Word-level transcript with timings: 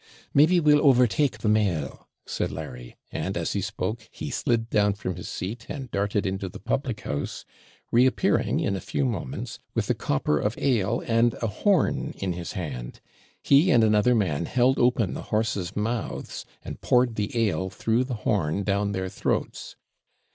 'Maybe 0.33 0.59
we'll 0.59 0.83
overtake 0.83 1.37
the 1.37 1.47
mail,' 1.47 2.07
said 2.25 2.51
Larry; 2.51 2.95
and, 3.11 3.37
as 3.37 3.53
he 3.53 3.61
spoke, 3.61 4.09
he 4.09 4.31
slid 4.31 4.67
down 4.67 4.93
from 4.95 5.15
his 5.15 5.27
seat, 5.29 5.67
and 5.69 5.91
darted 5.91 6.25
into 6.25 6.49
the 6.49 6.57
public 6.59 7.01
house, 7.01 7.45
reappearing, 7.91 8.59
in 8.59 8.75
a 8.75 8.81
few 8.81 9.05
moments, 9.05 9.59
with 9.75 9.87
a 9.91 9.93
copper 9.93 10.39
of 10.39 10.55
ale 10.57 11.03
and 11.05 11.35
a 11.35 11.45
horn 11.45 12.15
in 12.17 12.33
his 12.33 12.53
hand; 12.53 12.99
he 13.43 13.69
and 13.69 13.83
another 13.83 14.15
man 14.15 14.45
held 14.47 14.79
open 14.79 15.13
the 15.13 15.21
horses' 15.29 15.75
mouths, 15.75 16.45
and 16.63 16.81
poured 16.81 17.13
the 17.13 17.37
ale 17.39 17.69
through 17.69 18.03
the 18.03 18.15
horn 18.25 18.63
down 18.63 18.93
their 18.93 19.07
throats. 19.07 19.75